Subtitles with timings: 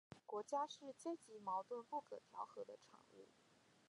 [0.25, 3.27] 国家是阶级矛盾不可调和的产物